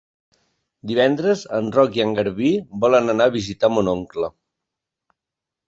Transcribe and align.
Divendres 0.91 1.43
en 1.57 1.67
Roc 1.75 1.99
i 1.99 2.03
en 2.07 2.15
Garbí 2.21 2.51
volen 2.87 3.15
anar 3.17 3.29
a 3.29 3.35
visitar 3.39 3.73
mon 3.77 3.95
oncle. 3.95 4.33